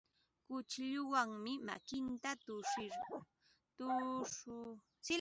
Kuchilluwanmi 0.47 1.53
makinta 1.67 2.31
tukshikurqun. 2.43 4.77